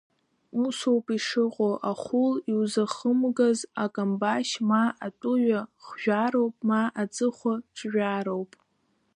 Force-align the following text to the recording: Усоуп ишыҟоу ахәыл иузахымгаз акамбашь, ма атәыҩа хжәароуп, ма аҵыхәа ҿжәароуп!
Усоуп 0.65 1.05
ишыҟоу 1.17 1.75
ахәыл 1.91 2.33
иузахымгаз 2.51 3.59
акамбашь, 3.83 4.53
ма 4.67 4.83
атәыҩа 5.05 5.61
хжәароуп, 5.85 6.55
ма 6.67 6.81
аҵыхәа 7.01 7.53
ҿжәароуп! 7.75 8.51